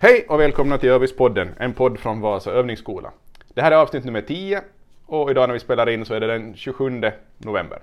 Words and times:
Hej 0.00 0.26
och 0.28 0.40
välkomna 0.40 0.78
till 0.78 0.88
Övispodden, 0.88 1.54
en 1.58 1.74
podd 1.74 1.98
från 1.98 2.20
Vasa 2.20 2.50
övningsskola. 2.50 3.12
Det 3.54 3.62
här 3.62 3.72
är 3.72 3.76
avsnitt 3.76 4.04
nummer 4.04 4.20
10 4.20 4.62
och 5.06 5.30
idag 5.30 5.48
när 5.48 5.54
vi 5.54 5.60
spelar 5.60 5.88
in 5.88 6.04
så 6.04 6.14
är 6.14 6.20
det 6.20 6.26
den 6.26 6.54
27 6.56 7.02
november. 7.38 7.78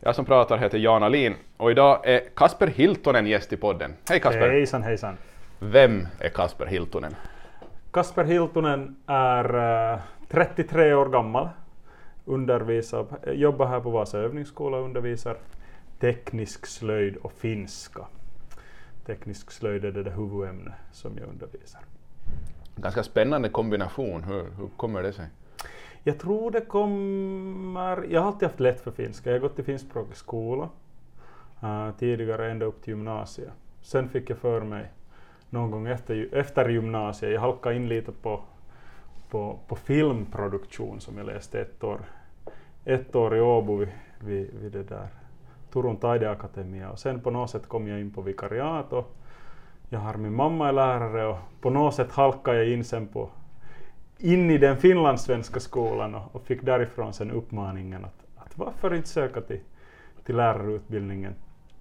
Jag 0.00 0.14
som 0.14 0.24
pratar 0.24 0.58
heter 0.58 0.78
Jan 0.78 1.02
Alin 1.02 1.34
och 1.56 1.70
idag 1.70 2.00
är 2.04 2.20
Kasper 2.36 2.66
Hiltonen 2.66 3.26
gäst 3.26 3.52
i 3.52 3.56
podden. 3.56 3.94
Hej 4.08 4.20
Kasper! 4.20 4.48
Hejsan 4.48 4.82
hejsan! 4.82 5.16
Vem 5.58 6.08
är 6.20 6.28
Kasper 6.28 6.66
Hiltonen? 6.66 7.16
Kasper 7.90 8.24
Hiltonen 8.24 8.96
är 9.06 9.56
uh, 9.94 10.00
33 10.28 10.94
år 10.94 11.08
gammal, 11.08 11.48
undervisar, 12.24 13.06
jobbar 13.32 13.66
här 13.66 13.80
på 13.80 13.90
Vasa 13.90 14.18
övningsskola 14.18 14.76
och 14.76 14.84
undervisar 14.84 15.36
teknisk 16.00 16.66
slöjd 16.66 17.16
och 17.16 17.32
finska. 17.32 18.00
Teknisk 19.06 19.50
slöjd 19.50 19.84
är 19.84 19.92
det, 19.92 20.02
det 20.02 20.10
huvudämne 20.10 20.74
som 20.92 21.18
jag 21.18 21.28
undervisar. 21.28 21.80
Ganska 22.76 23.02
spännande 23.02 23.48
kombination, 23.48 24.24
hur, 24.24 24.42
hur 24.42 24.68
kommer 24.76 25.02
det 25.02 25.12
sig? 25.12 25.26
Jag 26.02 26.18
tror 26.18 26.50
det 26.50 26.60
kommer... 26.60 28.04
Jag 28.10 28.20
har 28.20 28.26
alltid 28.26 28.48
haft 28.48 28.60
lätt 28.60 28.80
för 28.80 28.90
finska. 28.90 29.30
Jag 29.30 29.34
har 29.34 29.48
gått 29.48 29.58
i 29.58 29.62
finskspråkig 29.62 30.16
skola 30.16 30.68
uh, 31.62 31.90
tidigare 31.98 32.50
ända 32.50 32.66
upp 32.66 32.82
till 32.82 32.90
gymnasiet. 32.90 33.52
Sen 33.82 34.08
fick 34.08 34.30
jag 34.30 34.38
för 34.38 34.60
mig 34.60 34.92
någon 35.50 35.70
gång 35.70 35.86
efter, 35.86 36.34
efter 36.34 36.68
gymnasiet, 36.68 37.32
jag 37.32 37.40
halkade 37.40 37.76
in 37.76 37.88
lite 37.88 38.12
på, 38.12 38.40
på, 39.30 39.58
på 39.68 39.76
filmproduktion 39.76 41.00
som 41.00 41.18
jag 41.18 41.26
läste 41.26 41.60
ett 41.60 41.84
år, 41.84 42.00
ett 42.84 43.16
år 43.16 43.36
i 43.36 43.40
Åbo 43.40 43.76
vid, 43.76 43.88
vid, 44.20 44.50
vid 44.54 44.72
det 44.72 44.82
där 44.82 45.08
Turun 45.74 45.96
taideakatemia 45.96 46.90
och 46.90 46.98
sen 46.98 47.20
på 47.20 47.30
något 47.30 47.50
sätt 47.50 47.68
kom 47.68 47.88
jag 47.88 48.00
in 48.00 48.10
på 48.10 48.20
vikariat 48.20 48.92
och 48.92 49.14
jag 49.88 49.98
har 49.98 50.14
min 50.14 50.34
mamma 50.34 50.68
är 50.68 50.72
lärare 50.72 51.26
och 51.26 51.38
på 51.60 51.70
något 51.70 51.94
sätt 51.94 52.12
halkade 52.12 52.58
jag 52.58 52.68
in 52.68 52.84
sen 52.84 53.06
på 53.06 53.30
in 54.18 54.50
i 54.50 54.58
den 54.58 54.76
finlandssvenska 54.76 55.60
skolan 55.60 56.14
och, 56.14 56.34
och 56.34 56.42
fick 56.42 56.62
därifrån 56.62 57.12
sen 57.12 57.30
uppmaningen 57.30 58.04
att, 58.04 58.24
att 58.36 58.58
varför 58.58 58.94
inte 58.94 59.08
söka 59.08 59.40
till, 59.40 59.60
till 60.24 60.36
lärarutbildningen 60.36 61.34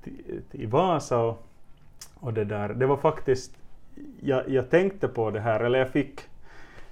till, 0.03 0.41
till, 0.52 0.61
i 0.61 0.66
Vasa 0.66 1.17
och, 1.19 1.47
och 2.16 2.33
det 2.33 2.45
där. 2.45 2.69
Det 2.69 2.86
var 2.86 2.97
faktiskt, 2.97 3.58
jag, 4.21 4.49
jag 4.49 4.69
tänkte 4.69 5.08
på 5.08 5.31
det 5.31 5.39
här, 5.39 5.59
eller 5.59 5.80
jag 5.80 5.89
fick, 5.89 6.21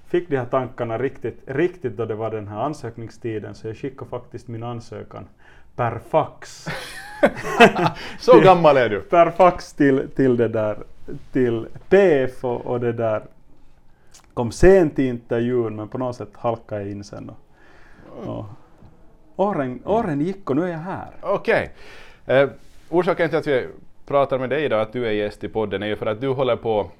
fick 0.06 0.28
de 0.28 0.36
här 0.36 0.46
tankarna 0.46 0.98
riktigt, 0.98 1.42
riktigt 1.46 1.96
då 1.96 2.04
det 2.04 2.14
var 2.14 2.30
den 2.30 2.48
här 2.48 2.60
ansökningstiden 2.60 3.54
så 3.54 3.66
jag 3.66 3.76
skickade 3.76 4.10
faktiskt 4.10 4.48
min 4.48 4.62
ansökan 4.62 5.26
per 5.76 6.00
fax. 6.10 6.68
så 8.18 8.40
gammal 8.40 8.76
är 8.76 8.88
du? 8.88 9.00
Per 9.10 9.30
fax 9.30 9.72
till, 9.72 10.08
till 10.16 10.36
det 10.36 10.48
där, 10.48 10.78
till 11.32 11.66
PF 11.88 12.44
och, 12.44 12.66
och 12.66 12.80
det 12.80 12.92
där. 12.92 13.22
Kom 14.34 14.52
sent 14.52 14.96
till 14.96 15.04
intervjun 15.04 15.76
men 15.76 15.88
på 15.88 15.98
något 15.98 16.16
sätt 16.16 16.28
halkade 16.32 16.80
jag 16.80 16.90
in 16.90 17.04
sen. 17.04 17.30
Och, 17.30 18.26
och 18.26 18.44
åren, 19.36 19.82
åren 19.84 20.20
gick 20.20 20.50
och 20.50 20.56
nu 20.56 20.62
är 20.64 20.68
jag 20.68 20.78
här. 20.78 21.10
Okej. 21.20 21.72
Okay. 22.24 22.36
Eh, 22.36 22.50
orsaken 22.88 23.28
till 23.28 23.38
att 23.38 23.46
vi 23.46 23.68
pratar 24.06 24.38
med 24.38 24.50
dig 24.50 24.64
idag, 24.64 24.80
att 24.80 24.92
du 24.92 25.06
är 25.06 25.10
gäst 25.12 25.44
i 25.44 25.48
podden, 25.48 25.82
är 25.82 25.86
ju 25.86 25.96
för 25.96 26.06
att 26.06 26.20
du 26.20 26.28
håller 26.28 26.56
på 26.56 26.90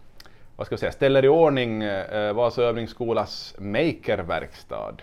vad 0.57 0.67
ska 0.67 0.73
jag 0.73 0.81
säga, 0.81 0.93
ställer 0.93 1.25
i 1.25 1.29
ordning 1.29 1.83
eh, 1.83 2.33
Vasa 2.33 2.63
övningsskolas 2.63 3.55
makerverkstad 3.59 4.95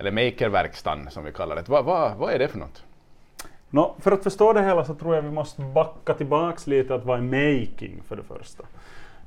eller 0.00 0.10
makerverkstan 0.10 1.10
som 1.10 1.24
vi 1.24 1.32
kallar 1.32 1.56
det. 1.56 1.68
Vad, 1.68 1.84
va, 1.84 2.14
va 2.18 2.32
är 2.32 2.38
det 2.38 2.48
för 2.48 2.58
något? 2.58 2.84
No, 3.70 3.94
för 3.98 4.12
att 4.12 4.22
förstå 4.22 4.52
det 4.52 4.62
hela 4.62 4.84
så 4.84 4.94
tror 4.94 5.14
jag 5.14 5.22
vi 5.22 5.30
måste 5.30 5.62
backa 5.62 6.14
tillbaks 6.14 6.66
lite 6.66 6.94
att 6.94 7.04
vad 7.04 7.18
är 7.18 7.22
making 7.22 8.02
för 8.08 8.16
det 8.16 8.22
första. 8.22 8.62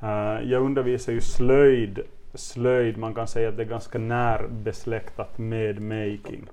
Uh, 0.03 0.49
jag 0.51 0.61
undervisar 0.61 1.13
ju 1.13 1.21
slöjd, 1.21 1.99
slöjd, 2.33 2.97
man 2.97 3.13
kan 3.13 3.27
säga 3.27 3.49
att 3.49 3.57
det 3.57 3.63
är 3.63 3.67
ganska 3.67 3.99
närbesläktat 3.99 5.37
med 5.37 5.81
making. 5.81 6.45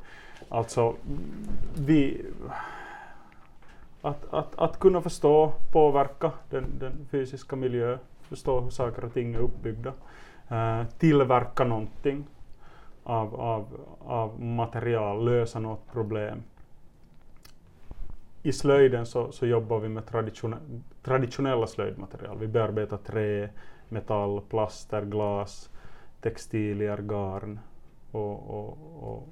Alltså, 0.48 0.94
vi, 1.78 2.22
att, 4.02 4.34
att, 4.34 4.58
att 4.58 4.78
kunna 4.78 5.02
förstå, 5.02 5.52
påverka 5.72 6.30
den, 6.50 6.64
den 6.78 7.06
fysiska 7.10 7.56
miljön, 7.56 7.98
förstå 8.28 8.60
hur 8.60 8.70
saker 8.70 9.04
och 9.04 9.14
ting 9.14 9.34
är 9.34 9.38
uppbyggda, 9.38 9.92
uh, 10.52 10.84
tillverka 10.98 11.64
någonting, 11.64 12.24
av, 13.04 13.40
av, 13.40 13.80
av 13.98 14.40
material, 14.40 15.24
lösa 15.24 15.58
något 15.58 15.92
problem. 15.92 16.42
I 18.42 18.52
slöjden 18.52 19.06
så, 19.06 19.32
så 19.32 19.46
jobbar 19.46 19.78
vi 19.78 19.88
med 19.88 20.06
traditione, 20.06 20.56
traditionella 21.02 21.66
slöjdmaterial. 21.66 22.38
Vi 22.38 22.46
bearbetar 22.46 22.96
trä, 22.96 23.50
metall, 23.88 24.40
plaster, 24.40 25.02
glas, 25.02 25.70
textilier, 26.20 26.98
garn. 26.98 27.58
Och, 28.10 28.50
och, 28.50 28.78
och 29.00 29.28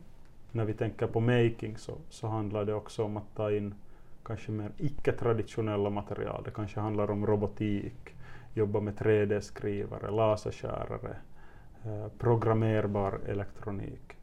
när 0.53 0.65
vi 0.65 0.75
tänker 0.75 1.07
på 1.07 1.21
making 1.21 1.77
så, 1.77 1.95
så 2.11 2.27
handlar 2.27 2.65
det 2.65 2.75
också 2.75 3.05
om 3.05 3.17
att 3.17 3.37
ta 3.37 3.53
in 3.53 3.75
kanske 4.23 4.53
mer 4.53 4.71
icke-traditionella 4.77 5.91
material. 5.91 6.43
Det 6.45 6.51
kanske 6.51 6.81
handlar 6.81 7.11
om 7.11 7.27
robotik, 7.27 8.15
jobba 8.55 8.81
med 8.81 8.95
3D-skrivare, 8.95 10.11
laserskärare, 10.11 11.17
Eh, 11.17 11.38
programmerbar 12.19 13.19
elektronik. 13.27 14.17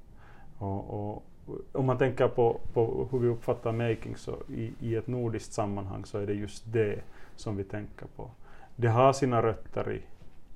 Och, 0.58 0.90
och, 0.90 1.24
om 1.72 1.86
man 1.86 1.98
tänker 1.98 2.28
på, 2.28 2.60
på, 2.74 3.08
hur 3.12 3.20
vi 3.20 3.28
uppfattar 3.28 3.72
making 3.72 4.16
så 4.16 4.38
i, 4.50 4.74
i 4.80 4.96
ett 4.96 5.08
nordiskt 5.08 5.54
sammanhang 5.54 6.06
så 6.06 6.18
är 6.18 6.28
det 6.28 6.34
just 6.34 6.64
det 6.74 7.00
som 7.36 7.58
vi 7.58 7.64
tänker 7.64 8.08
på. 8.16 8.30
Det 8.76 8.88
har 8.88 9.14
sina 9.14 9.42
rötter 9.42 9.92
i, 9.94 10.02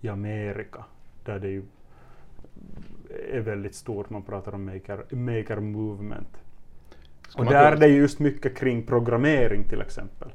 i 0.01 0.09
Amerika 0.09 0.85
där 1.25 1.39
det 1.39 1.49
ju 1.49 1.63
är 3.31 3.39
väldigt 3.39 3.75
stort, 3.75 4.09
man 4.09 4.23
pratar 4.23 4.55
om 4.55 4.65
maker, 4.65 5.15
maker 5.15 5.59
movement. 5.59 6.37
och 7.37 7.45
där 7.45 7.71
är 7.71 7.77
det 7.77 7.87
just 7.87 8.19
mycket 8.19 8.57
kring 8.57 8.83
programmering 8.83 9.63
till 9.63 9.81
exempel. 9.81 10.31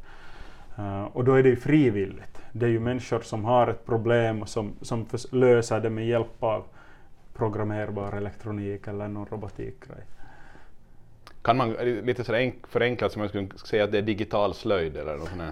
Uh, 0.78 1.04
och 1.04 1.24
då 1.24 1.34
är 1.34 1.42
det 1.42 1.48
ju 1.48 1.56
frivilligt. 1.56 2.42
Det 2.52 2.66
är 2.66 2.70
ju 2.70 2.80
människor 2.80 3.20
som 3.20 3.44
har 3.44 3.66
ett 3.66 3.86
problem 3.86 4.42
och 4.42 4.48
som, 4.48 4.72
som 4.80 5.06
löser 5.30 5.80
det 5.80 5.90
med 5.90 6.06
hjälp 6.06 6.42
av 6.42 6.64
programmerbar 7.34 8.12
elektronik 8.12 8.86
eller 8.88 9.08
någon 9.08 9.26
robotikgrej. 9.26 10.04
Kan 11.42 11.56
man 11.56 11.72
lite 12.02 12.24
så 12.24 12.50
förenklat 12.68 13.12
som 13.12 13.20
man 13.20 13.28
skulle 13.28 13.48
säga 13.64 13.84
att 13.84 13.92
det 13.92 13.98
är 13.98 14.02
digital 14.02 14.54
slöjd 14.54 14.96
eller 14.96 15.16
något 15.16 15.28
sånt 15.28 15.42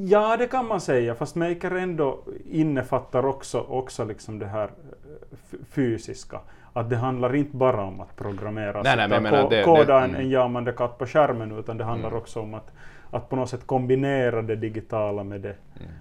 Ja, 0.00 0.36
det 0.36 0.46
kan 0.46 0.66
man 0.66 0.80
säga, 0.80 1.14
fast 1.14 1.36
Maker 1.36 1.70
ändå 1.70 2.18
innefattar 2.50 3.26
också, 3.26 3.60
också 3.60 4.04
liksom 4.04 4.38
det 4.38 4.46
här 4.46 4.64
eh, 4.64 5.58
fysiska. 5.70 6.40
Att 6.72 6.90
det 6.90 6.96
handlar 6.96 7.34
inte 7.34 7.56
bara 7.56 7.82
om 7.82 8.00
att 8.00 8.16
programmera, 8.16 8.82
nej, 8.82 9.08
nej, 9.08 9.20
men 9.20 9.64
ko 9.64 9.64
koda 9.64 9.98
en, 9.98 10.10
mm. 10.10 10.20
en 10.20 10.28
jamande 10.30 10.72
katt 10.72 10.98
på 10.98 11.06
skärmen, 11.06 11.58
utan 11.58 11.76
det 11.76 11.84
handlar 11.84 12.08
mm. 12.08 12.20
också 12.20 12.40
om 12.40 12.54
att 12.54 12.72
att 13.12 13.28
på 13.28 13.36
något 13.36 13.50
sätt 13.50 13.66
kombinera 13.66 14.42
det 14.42 14.56
digitala 14.56 15.24
med 15.24 15.40
det, 15.40 15.56
mm. 15.80 15.92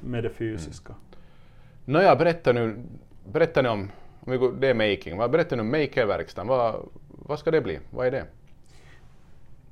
med 0.00 0.24
det 0.24 0.30
fysiska. 0.30 0.92
Mm. 0.92 1.02
Nåja, 1.84 2.16
berätta 2.16 2.52
nu, 2.52 2.76
berätta 3.32 3.62
nu 3.62 3.68
om, 3.68 3.90
om 4.20 4.32
vi 4.32 4.38
går, 4.38 4.52
det 4.52 4.68
är 4.68 4.74
making, 4.74 5.18
berätta 5.18 5.56
nu 5.56 5.62
om 5.62 5.70
makerverkstan, 5.70 6.46
vad, 6.46 6.88
vad 7.08 7.38
ska 7.38 7.50
det 7.50 7.60
bli, 7.60 7.78
vad 7.90 8.06
är 8.06 8.10
det? 8.10 8.24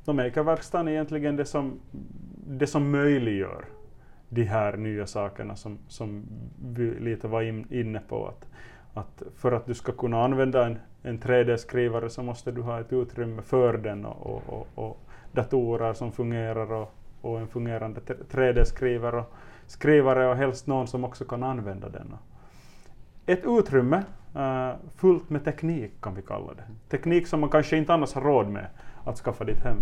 No, 0.04 0.12
makerverkstan 0.12 0.88
är 0.88 0.92
egentligen 0.92 1.36
det 1.36 1.44
som, 1.44 1.80
det 2.46 2.66
som 2.66 2.90
möjliggör 2.90 3.64
de 4.28 4.44
här 4.44 4.76
nya 4.76 5.06
sakerna 5.06 5.56
som, 5.56 5.78
som 5.88 6.24
vi 6.64 7.00
lite 7.00 7.28
var 7.28 7.42
in, 7.42 7.66
inne 7.70 8.00
på. 8.08 8.26
Att, 8.26 8.46
att 8.94 9.22
för 9.36 9.52
att 9.52 9.66
du 9.66 9.74
ska 9.74 9.92
kunna 9.92 10.24
använda 10.24 10.66
en, 10.66 10.78
en 11.02 11.18
3D-skrivare 11.18 12.10
så 12.10 12.22
måste 12.22 12.52
du 12.52 12.60
ha 12.60 12.80
ett 12.80 12.92
utrymme 12.92 13.42
för 13.42 13.78
den 13.78 14.04
och, 14.04 14.42
och, 14.48 14.68
och, 14.74 14.98
datorer 15.32 15.92
som 15.92 16.12
fungerar 16.12 16.72
och, 16.72 16.94
och 17.20 17.40
en 17.40 17.48
fungerande 17.48 18.00
3D-skrivare 18.30 19.24
skrivare 19.70 20.28
och 20.28 20.36
helst 20.36 20.66
någon 20.66 20.86
som 20.86 21.04
också 21.04 21.24
kan 21.24 21.42
använda 21.42 21.88
den. 21.88 22.16
Ett 23.26 23.42
utrymme 23.46 24.02
uh, 24.36 24.72
fullt 24.96 25.30
med 25.30 25.44
teknik 25.44 25.92
kan 26.00 26.14
vi 26.14 26.22
kalla 26.22 26.54
det. 26.54 26.62
Teknik 26.88 27.26
som 27.26 27.40
man 27.40 27.50
kanske 27.50 27.76
inte 27.76 27.94
annars 27.94 28.14
har 28.14 28.22
råd 28.22 28.48
med 28.48 28.66
att 29.04 29.18
skaffa 29.18 29.44
ditt 29.44 29.58
hem. 29.64 29.76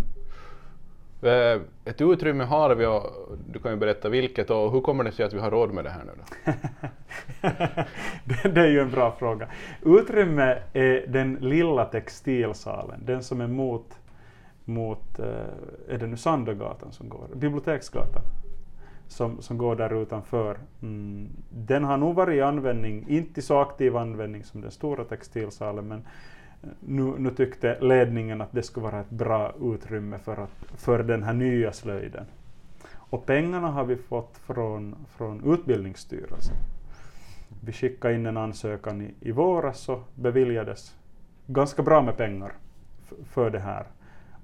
Eh, 1.21 1.61
ett 1.85 2.01
utrymme 2.01 2.43
har 2.43 2.75
vi 2.75 2.85
och 2.85 3.03
du 3.47 3.59
kan 3.59 3.71
ju 3.71 3.77
berätta 3.77 4.09
vilket 4.09 4.49
och 4.49 4.71
hur 4.71 4.81
kommer 4.81 5.03
det 5.03 5.11
sig 5.11 5.25
att 5.25 5.33
vi 5.33 5.39
har 5.39 5.51
råd 5.51 5.73
med 5.73 5.83
det 5.83 5.89
här 5.89 6.03
nu 6.05 6.11
då? 6.15 6.51
det, 8.43 8.49
det 8.49 8.61
är 8.61 8.67
ju 8.67 8.79
en 8.79 8.91
bra 8.91 9.15
fråga. 9.19 9.47
Utrymme 9.85 10.57
är 10.73 11.07
den 11.07 11.33
lilla 11.33 11.85
textilsalen, 11.85 13.05
den 13.05 13.23
som 13.23 13.41
är 13.41 13.47
mot 13.47 13.98
mot, 14.69 15.19
eh, 15.19 15.25
är 15.87 15.97
det 15.97 16.07
nu 16.07 16.17
Sandögatan 16.17 16.91
som 16.91 17.09
går, 17.09 17.27
Biblioteksgatan, 17.35 18.21
som, 19.07 19.41
som 19.41 19.57
går 19.57 19.75
där 19.75 20.01
utanför. 20.01 20.57
Mm. 20.81 21.29
Den 21.49 21.83
har 21.83 21.97
nog 21.97 22.15
varit 22.15 22.35
i 22.35 22.41
användning, 22.41 23.05
inte 23.07 23.41
så 23.41 23.59
aktiv 23.59 23.97
användning 23.97 24.43
som 24.43 24.61
den 24.61 24.71
stora 24.71 25.03
textilsalen, 25.03 25.87
men 25.87 25.99
eh, 26.63 26.69
nu, 26.79 27.13
nu 27.17 27.29
tyckte 27.29 27.79
ledningen 27.81 28.41
att 28.41 28.51
det 28.51 28.63
skulle 28.63 28.83
vara 28.83 28.99
ett 28.99 29.09
bra 29.09 29.53
utrymme 29.61 30.19
för, 30.19 30.37
att, 30.37 30.65
för 30.77 31.03
den 31.03 31.23
här 31.23 31.33
nya 31.33 31.71
slöjden. 31.71 32.25
Och 32.95 33.25
pengarna 33.25 33.67
har 33.67 33.85
vi 33.85 33.95
fått 33.95 34.37
från, 34.37 34.95
från 35.17 35.53
Utbildningsstyrelsen. 35.53 36.55
Vi 37.65 37.71
skickade 37.71 38.15
in 38.15 38.25
en 38.25 38.37
ansökan 38.37 39.01
i, 39.01 39.13
i 39.19 39.31
våras 39.31 39.89
och 39.89 39.99
beviljades 40.15 40.95
ganska 41.47 41.83
bra 41.83 42.01
med 42.01 42.17
pengar 42.17 42.53
för 43.23 43.49
det 43.49 43.59
här. 43.59 43.85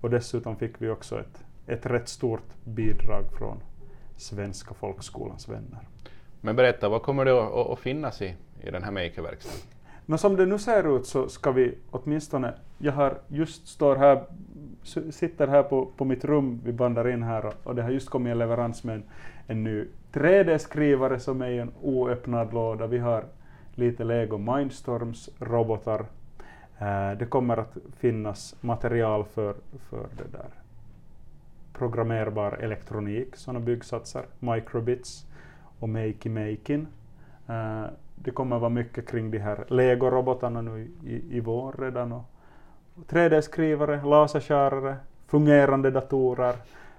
Och 0.01 0.09
dessutom 0.09 0.55
fick 0.55 0.81
vi 0.81 0.89
också 0.89 1.19
ett, 1.19 1.43
ett 1.67 1.85
rätt 1.85 2.07
stort 2.07 2.53
bidrag 2.63 3.23
från 3.37 3.57
Svenska 4.17 4.73
folkskolans 4.73 5.49
vänner. 5.49 5.87
Men 6.41 6.55
berätta, 6.55 6.89
vad 6.89 7.01
kommer 7.01 7.25
det 7.25 7.43
att, 7.43 7.69
att 7.69 7.79
finnas 7.79 8.21
i, 8.21 8.35
i 8.61 8.71
den 8.71 8.83
här 8.83 8.91
makerverkstaden? 8.91 9.59
Men 10.05 10.17
som 10.17 10.35
det 10.35 10.45
nu 10.45 10.59
ser 10.59 10.97
ut 10.97 11.05
så 11.05 11.29
ska 11.29 11.51
vi 11.51 11.77
åtminstone, 11.91 12.53
jag 12.77 12.93
har 12.93 13.17
just 13.27 13.67
står 13.67 13.95
här, 13.95 14.23
sitter 15.11 15.47
här 15.47 15.63
på, 15.63 15.85
på 15.85 16.05
mitt 16.05 16.25
rum, 16.25 16.61
vi 16.65 16.71
bandar 16.71 17.07
in 17.07 17.23
här 17.23 17.45
och, 17.45 17.53
och 17.63 17.75
det 17.75 17.83
har 17.83 17.89
just 17.89 18.09
kommit 18.09 18.31
en 18.31 18.37
leverans 18.37 18.83
med 18.83 18.95
en, 18.95 19.03
en 19.47 19.63
ny 19.63 19.85
3D-skrivare 20.13 21.19
som 21.19 21.41
är 21.41 21.49
i 21.49 21.59
en 21.59 21.71
oöppnad 21.81 22.53
låda. 22.53 22.87
Vi 22.87 22.97
har 22.97 23.25
lite 23.75 24.03
Lego 24.03 24.37
Mindstorms 24.37 25.29
robotar. 25.39 26.05
Eh, 26.79 27.11
det 27.11 27.25
kommer 27.25 27.57
att 27.57 27.77
finnas 27.97 28.55
material 28.61 29.25
för, 29.25 29.55
för 29.89 30.07
det 30.17 30.37
där 30.37 30.49
programmerbar 31.73 32.51
elektronik, 32.51 33.35
sådana 33.35 33.59
byggsatser, 33.59 34.25
microbits 34.39 35.25
och 35.79 35.89
makey 35.89 36.29
making. 36.29 36.87
Eh, 37.47 37.83
det 38.15 38.31
kommer 38.31 38.59
vara 38.59 38.69
mycket 38.69 39.09
kring 39.09 39.31
de 39.31 39.39
här 39.39 39.65
Lego-robotarna 39.67 40.61
nu 40.61 40.87
i, 41.05 41.37
i 41.37 41.39
vår 41.39 41.75
redan. 41.79 42.11
Och 42.11 42.25
3D-skrivare, 43.07 44.03
laserskärare, 44.03 44.95
fungerande 45.27 45.91
datorer, 45.91 46.55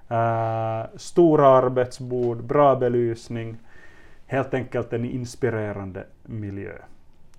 eh, 0.09 0.87
stora 0.97 1.49
arbetsbord, 1.49 2.45
bra 2.45 2.77
belysning. 2.77 3.57
Helt 4.27 4.55
enkelt 4.55 4.93
en 4.93 5.05
inspirerande 5.05 6.05
miljö. 6.23 6.73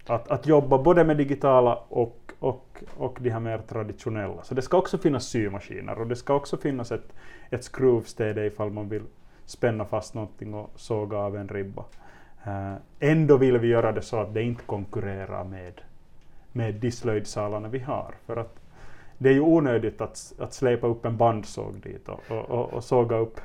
Att, 0.08 0.32
att 0.32 0.48
jobba 0.48 0.78
både 0.78 1.04
med 1.04 1.18
digitala 1.18 1.76
och, 1.90 2.27
och, 2.40 2.84
och 2.98 3.18
de 3.22 3.30
här 3.30 3.40
mer 3.40 3.58
traditionella. 3.58 4.44
Så 4.44 4.54
det 4.54 4.62
ska 4.62 4.78
också 4.78 4.98
finnas 4.98 5.28
symaskiner 5.28 6.00
och 6.00 6.08
det 6.08 6.16
ska 6.16 6.34
också 6.34 6.58
finnas 6.58 6.92
ett, 6.92 7.14
ett 7.50 7.64
skruvstäde 7.64 8.46
ifall 8.46 8.70
man 8.70 8.90
vill 8.90 9.04
spänna 9.46 9.86
fast 9.86 10.14
någonting 10.14 10.54
och 10.54 10.72
såga 10.76 11.18
av 11.18 11.38
en 11.38 11.48
ribba. 11.48 11.84
Uh, 12.48 12.76
ändå 13.00 13.38
vill 13.38 13.58
vi 13.58 13.68
göra 13.68 13.92
det 13.92 14.02
så 14.02 14.18
att 14.20 14.34
det 14.34 14.44
inte 14.44 14.64
konkurrerar 14.64 15.44
med, 15.44 15.82
med 16.52 16.76
de 16.76 16.92
slöjdsalarna 16.92 17.68
vi 17.68 17.80
har. 17.80 18.14
För 18.26 18.38
att 18.38 18.60
det 19.18 19.30
är 19.30 19.34
ju 19.34 19.42
onödigt 19.42 20.02
att, 20.02 20.34
att 20.40 20.54
släpa 20.54 20.88
upp 20.88 21.06
en 21.06 21.18
bandsåg 21.18 21.74
dit 21.84 22.10
och, 22.10 22.22
och, 22.30 22.50
och, 22.50 22.74
och 22.74 22.84
såga 22.84 23.18
upp 23.18 23.40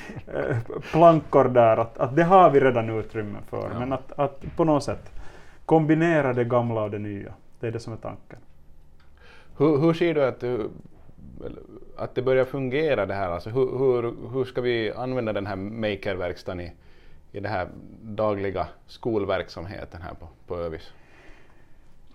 plankor 0.92 1.44
där. 1.44 1.76
Att, 1.76 1.98
att 1.98 2.16
det 2.16 2.24
har 2.24 2.50
vi 2.50 2.60
redan 2.60 2.90
utrymme 2.90 3.38
för. 3.48 3.70
Ja. 3.72 3.78
Men 3.78 3.92
att, 3.92 4.12
att 4.18 4.56
på 4.56 4.64
något 4.64 4.84
sätt 4.84 5.12
kombinera 5.66 6.32
det 6.32 6.44
gamla 6.44 6.82
och 6.82 6.90
det 6.90 6.98
nya. 6.98 7.32
Det 7.62 7.68
är 7.68 7.72
det 7.72 7.80
som 7.80 7.92
är 7.92 7.96
tanken. 7.96 8.38
Hur, 9.58 9.78
hur 9.78 9.94
ser 9.94 10.14
du 10.14 10.24
att, 10.24 10.40
du, 10.40 10.70
att 11.96 12.14
det 12.14 12.22
börjar 12.22 12.44
fungera 12.44 13.06
det 13.06 13.14
här? 13.14 13.30
Alltså 13.30 13.50
hur, 13.50 13.78
hur, 13.78 14.30
hur 14.32 14.44
ska 14.44 14.60
vi 14.60 14.92
använda 14.92 15.32
den 15.32 15.46
här 15.46 15.56
makerverkstaden 15.56 16.60
i, 16.60 16.72
i 17.32 17.40
den 17.40 17.52
här 17.52 17.68
dagliga 18.02 18.68
skolverksamheten 18.86 20.02
här 20.02 20.14
på, 20.14 20.28
på 20.46 20.56
Övis? 20.56 20.92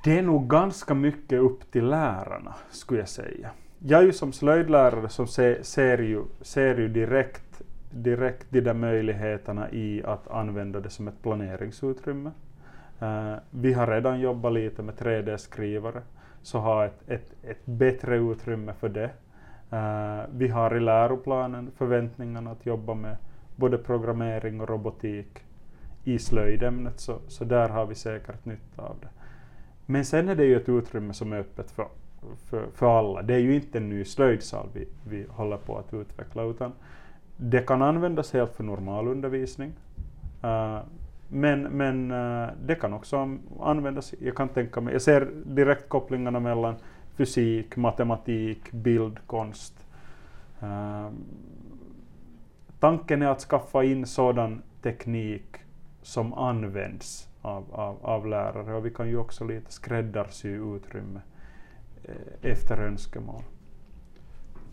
Det 0.03 0.17
är 0.17 0.21
nog 0.21 0.49
ganska 0.49 0.94
mycket 0.94 1.39
upp 1.39 1.71
till 1.71 1.85
lärarna, 1.85 2.55
skulle 2.69 2.99
jag 2.99 3.09
säga. 3.09 3.49
Jag 3.79 4.01
är 4.01 4.05
ju 4.05 4.13
som 4.13 4.33
slöjdlärare 4.33 5.09
som 5.09 5.27
se, 5.27 5.63
ser, 5.63 5.97
ju, 5.97 6.23
ser 6.41 6.77
ju 6.77 6.88
direkt, 6.88 7.61
direkt 7.91 8.45
de 8.49 8.61
där 8.61 8.73
möjligheterna 8.73 9.71
i 9.71 10.03
att 10.03 10.27
använda 10.27 10.79
det 10.79 10.89
som 10.89 11.07
ett 11.07 11.21
planeringsutrymme. 11.21 12.31
Uh, 13.01 13.35
vi 13.51 13.73
har 13.73 13.88
redan 13.88 14.19
jobbat 14.19 14.53
lite 14.53 14.81
med 14.83 14.95
3D-skrivare, 14.95 16.01
så 16.41 16.59
ha 16.59 16.85
ett, 16.85 17.09
ett, 17.09 17.33
ett 17.44 17.65
bättre 17.65 18.17
utrymme 18.17 18.73
för 18.73 18.89
det. 18.89 19.09
Uh, 19.73 20.25
vi 20.31 20.47
har 20.47 20.77
i 20.77 20.79
läroplanen 20.79 21.71
förväntningarna 21.77 22.51
att 22.51 22.65
jobba 22.65 22.94
med 22.94 23.17
både 23.55 23.77
programmering 23.77 24.61
och 24.61 24.69
robotik 24.69 25.44
i 26.03 26.19
slöjdämnet, 26.19 26.99
så, 26.99 27.19
så 27.27 27.44
där 27.44 27.69
har 27.69 27.85
vi 27.85 27.95
säkert 27.95 28.45
nytta 28.45 28.81
av 28.81 28.95
det. 29.01 29.07
Men 29.85 30.05
sen 30.05 30.29
är 30.29 30.35
det 30.35 30.45
ju 30.45 30.57
ett 30.57 30.69
utrymme 30.69 31.13
som 31.13 31.33
är 31.33 31.38
öppet 31.38 31.71
för, 31.71 31.88
för, 32.45 32.65
för 32.73 32.99
alla. 32.99 33.21
Det 33.21 33.33
är 33.33 33.39
ju 33.39 33.55
inte 33.55 33.77
en 33.77 33.89
ny 33.89 34.05
slöjdsal 34.05 34.69
vi, 34.73 34.88
vi 35.09 35.25
håller 35.29 35.57
på 35.57 35.77
att 35.77 35.94
utveckla, 35.94 36.44
utan 36.44 36.71
det 37.38 37.61
kan 37.61 37.81
användas 37.81 38.33
helt 38.33 38.53
för 38.53 38.63
normalundervisning. 38.63 39.73
Uh, 40.44 40.79
men 41.29 41.62
men 41.62 42.12
eh, 42.12 42.50
det 42.65 42.75
kan 42.75 42.94
också 42.94 43.38
användas, 43.59 44.13
jag 44.19 44.35
kan 44.35 44.50
tänka 44.50 44.81
mig, 44.81 44.94
jag 44.94 45.01
ser 45.01 45.31
direkt 45.45 45.89
kopplingarna 45.89 46.39
mellan 46.39 46.75
fysik, 47.15 47.75
matematik, 47.75 48.71
bildkonst. 48.71 49.85
Uh, 50.63 50.69
eh, 50.69 51.12
tanken 52.79 53.21
är 53.21 53.27
att 53.27 53.41
skaffa 53.41 53.83
in 53.83 54.06
sådan 54.06 54.62
teknik 54.81 55.57
som 56.01 56.33
används 56.33 57.30
av, 57.41 57.65
av, 57.71 58.06
av 58.06 58.27
lärare 58.27 58.75
och 58.75 58.85
vi 58.85 58.89
kan 58.89 59.09
ju 59.09 59.18
också 59.18 59.44
lite 59.44 59.71
skräddarsy 59.71 60.50
utrymme 60.50 61.19
eh, 62.03 62.51
efter 62.51 62.77
önskemål. 62.77 63.44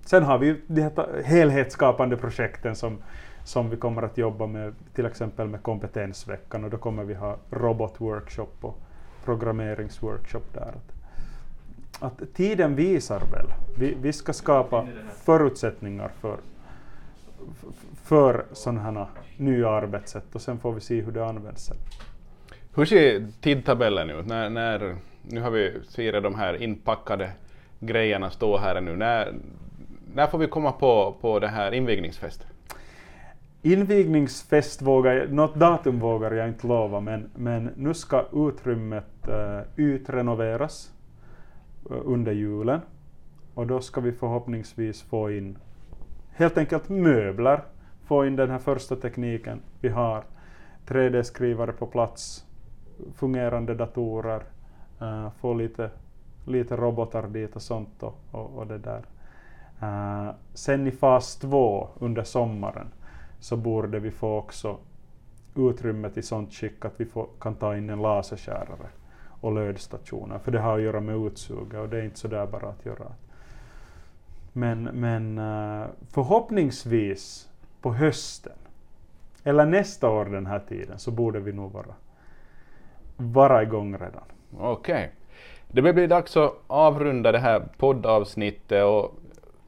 Sen 0.04 0.22
har 0.22 0.38
vi 0.38 0.60
de 0.66 0.80
här 0.82 1.22
helhetsskapande 1.24 2.16
projekten 2.16 2.76
som, 2.76 3.02
som 3.44 3.70
vi 3.70 3.76
kommer 3.76 4.02
att 4.02 4.19
jobba 4.19 4.46
med, 4.46 4.75
till 4.94 5.06
exempel 5.06 5.49
med 5.49 5.62
kompetensveckan 5.62 6.64
och 6.64 6.70
då 6.70 6.76
kommer 6.76 7.05
vi 7.05 7.14
ha 7.14 7.37
robotworkshop 7.50 8.56
och 8.61 8.79
programmeringsworkshop 9.25 10.55
där. 10.55 10.75
Att, 12.00 12.23
att 12.23 12.35
tiden 12.35 12.76
visar 12.76 13.20
väl. 13.20 13.46
Vi, 13.79 13.96
vi 14.02 14.12
ska 14.12 14.32
skapa 14.32 14.87
förutsättningar 15.25 16.11
för, 16.20 16.37
för 18.02 18.44
sådana 18.52 18.81
här 18.81 19.06
nya 19.37 19.69
arbetssätt 19.69 20.35
och 20.35 20.41
sen 20.41 20.58
får 20.58 20.73
vi 20.73 20.81
se 20.81 21.00
hur 21.00 21.12
det 21.12 21.26
används. 21.26 21.70
Hur 22.75 22.85
ser 22.85 23.26
tidtabellen 23.41 24.11
ut? 24.11 24.26
När, 24.26 24.50
när, 24.50 24.96
nu 25.23 25.41
har 25.41 25.50
vi 25.50 25.73
ser 25.88 26.20
de 26.20 26.35
här 26.35 26.62
inpackade 26.62 27.31
grejerna 27.81 28.31
stå 28.31 28.56
här 28.56 28.81
nu. 28.81 28.96
När, 28.96 29.35
när 30.14 30.26
får 30.26 30.38
vi 30.38 30.46
komma 30.46 30.73
på, 30.73 31.14
på 31.20 31.38
det 31.38 31.49
här 31.49 31.73
invigningsfest? 31.73 32.46
Invigningsfest 33.66 34.82
vågar 34.82 35.26
något 35.26 35.55
datum 35.55 36.00
vågar 36.00 36.31
jag 36.31 36.49
inte 36.49 36.66
lova, 36.66 37.00
men, 37.00 37.31
men 37.34 37.70
nu 37.76 37.94
ska 37.94 38.25
utrymmet 38.32 39.29
uh, 39.29 39.60
utrenoveras 39.77 40.93
uh, 41.91 41.96
under 42.05 42.32
julen. 42.32 42.81
Och 43.55 43.67
då 43.67 43.81
ska 43.81 44.00
vi 44.00 44.12
förhoppningsvis 44.12 45.03
få 45.03 45.31
in 45.31 45.58
helt 46.31 46.58
enkelt 46.58 46.88
möbler, 46.88 47.65
få 48.06 48.27
in 48.27 48.36
den 48.36 48.50
här 48.50 48.58
första 48.58 48.96
tekniken 48.96 49.60
vi 49.81 49.88
har, 49.88 50.24
3D-skrivare 50.86 51.72
på 51.72 51.86
plats, 51.86 52.44
fungerande 53.15 53.74
datorer, 53.74 54.43
uh, 55.03 55.31
få 55.41 55.55
lite, 55.55 55.91
lite 56.46 56.77
robotar 56.77 57.29
dit 57.29 57.56
och 57.56 57.62
sånt 57.62 58.03
och, 58.03 58.19
och, 58.31 58.58
och 58.58 58.67
det 58.67 58.79
där. 58.79 59.05
Uh, 59.82 60.31
sen 60.55 60.86
i 60.86 60.91
fas 60.91 61.36
två 61.36 61.88
under 62.00 62.22
sommaren 62.22 62.86
så 63.44 63.56
borde 63.56 63.98
vi 63.98 64.10
få 64.10 64.39
också 64.39 64.77
utrymmet 65.56 66.17
i 66.17 66.22
sånt 66.22 66.53
skick 66.53 66.84
att 66.84 67.01
vi 67.01 67.05
får, 67.05 67.29
kan 67.41 67.55
ta 67.55 67.77
in 67.77 67.91
en 67.91 68.03
laserskärare 68.03 68.89
och 69.41 69.53
lödstationer, 69.53 70.39
för 70.39 70.53
det 70.53 70.58
har 70.58 70.77
att 70.77 70.84
göra 70.84 71.01
med 71.01 71.17
utsuget 71.17 71.81
och 71.81 71.89
det 71.89 71.98
är 71.98 72.05
inte 72.05 72.19
så 72.19 72.29
där 72.29 72.46
bara 72.46 72.69
att 72.69 72.86
göra. 72.86 73.13
Men, 74.53 74.82
men 74.82 75.39
eh, 75.39 75.86
förhoppningsvis 76.10 77.48
på 77.81 77.93
hösten, 77.93 78.56
eller 79.43 79.67
nästa 79.67 80.10
år 80.10 80.24
den 80.24 80.46
här 80.46 80.60
tiden, 80.69 80.98
så 80.98 81.10
borde 81.10 81.41
vi 81.41 81.53
nog 81.53 81.72
vara 81.72 81.94
vara 83.17 83.63
igång 83.63 83.93
redan. 83.94 84.24
Okej. 84.58 84.94
Okay. 84.94 85.08
Det 85.69 85.82
börjar 85.82 85.94
bli 85.94 86.06
dags 86.06 86.36
att 86.36 86.55
avrunda 86.67 87.32
det 87.32 87.39
här 87.39 87.69
poddavsnittet 87.79 88.84
och 88.84 89.15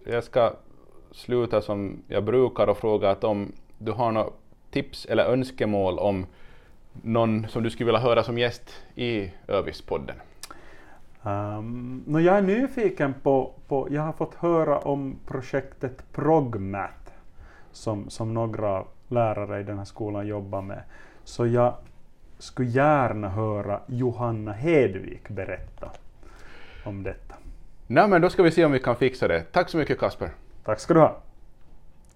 jag 0.04 0.25
ska 0.25 0.52
sluta 1.11 1.62
som 1.62 2.02
jag 2.09 2.25
brukar 2.25 2.66
och 2.66 2.76
fråga 2.76 3.11
att 3.11 3.25
om 3.25 3.52
du 3.78 3.92
har 3.92 4.12
några 4.12 4.30
tips 4.71 5.04
eller 5.04 5.25
önskemål 5.25 5.99
om 5.99 6.26
någon 7.02 7.49
som 7.49 7.62
du 7.62 7.71
skulle 7.71 7.87
vilja 7.87 8.00
höra 8.00 8.23
som 8.23 8.38
gäst 8.38 8.83
i 8.95 9.33
Övispodden? 9.49 10.16
Um, 11.23 12.04
no, 12.06 12.21
jag 12.21 12.37
är 12.37 12.42
nyfiken 12.42 13.14
på, 13.23 13.52
på, 13.68 13.88
jag 13.90 14.02
har 14.02 14.12
fått 14.12 14.35
höra 14.35 14.78
om 14.78 15.16
projektet 15.26 16.12
Progmat 16.12 17.12
som, 17.73 18.11
som 18.11 18.35
några 18.35 18.85
lärare 19.09 19.61
i 19.61 19.62
den 19.62 19.78
här 19.78 19.85
skolan 19.85 20.26
jobbar 20.26 20.62
med. 20.62 20.83
Så 21.25 21.47
jag 21.47 21.75
skulle 22.38 22.68
gärna 22.68 23.28
höra 23.28 23.80
Johanna 23.87 24.52
Hedvik 24.52 25.28
berätta 25.28 25.90
om 26.85 27.02
detta. 27.02 27.35
Nej, 27.87 28.09
men 28.09 28.23
då 28.23 28.30
ska 28.30 28.42
vi 28.42 28.50
se 28.50 28.64
om 28.64 28.73
vi 28.73 28.80
kan 28.80 28.97
fixa 28.97 29.28
det. 29.28 29.42
Tack 29.52 29.68
så 29.68 29.76
mycket 29.76 29.99
Kasper. 29.99 30.30
Tack 30.64 30.80
ska 30.80 30.95
du 30.95 31.00
ha. 31.00 31.16